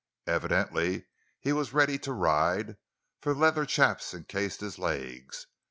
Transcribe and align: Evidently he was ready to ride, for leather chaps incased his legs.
Evidently 0.25 1.05
he 1.39 1.53
was 1.53 1.73
ready 1.73 1.99
to 1.99 2.11
ride, 2.11 2.77
for 3.21 3.35
leather 3.35 3.67
chaps 3.67 4.15
incased 4.15 4.59
his 4.59 4.79
legs. 4.79 5.45